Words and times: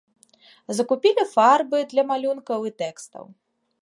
Закупілі 0.77 1.25
фарбы 1.33 1.83
для 1.93 2.03
малюнкаў 2.13 2.59
і 2.71 2.73
тэкстаў. 2.85 3.23